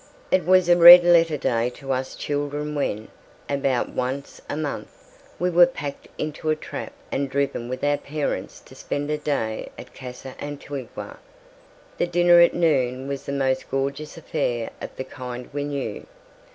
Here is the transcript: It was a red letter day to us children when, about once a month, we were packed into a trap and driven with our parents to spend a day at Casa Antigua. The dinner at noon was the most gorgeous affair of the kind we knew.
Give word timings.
It 0.31 0.47
was 0.47 0.67
a 0.67 0.75
red 0.75 1.03
letter 1.03 1.37
day 1.37 1.69
to 1.75 1.91
us 1.93 2.15
children 2.15 2.73
when, 2.73 3.09
about 3.47 3.89
once 3.89 4.41
a 4.49 4.57
month, 4.57 5.21
we 5.37 5.51
were 5.51 5.67
packed 5.67 6.07
into 6.17 6.49
a 6.49 6.55
trap 6.55 6.91
and 7.11 7.29
driven 7.29 7.69
with 7.69 7.83
our 7.83 7.97
parents 7.99 8.61
to 8.61 8.73
spend 8.73 9.11
a 9.11 9.19
day 9.19 9.69
at 9.77 9.93
Casa 9.93 10.33
Antigua. 10.43 11.19
The 11.99 12.07
dinner 12.07 12.39
at 12.41 12.55
noon 12.55 13.07
was 13.07 13.25
the 13.27 13.31
most 13.31 13.69
gorgeous 13.69 14.17
affair 14.17 14.71
of 14.81 14.89
the 14.95 15.03
kind 15.03 15.49
we 15.53 15.63
knew. 15.65 16.07